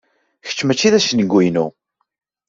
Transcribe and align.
Kečč 0.45 0.59
mačči 0.63 0.93
d 0.93 0.95
acengu-inu. 0.97 1.67